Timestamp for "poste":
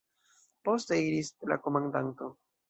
0.69-0.97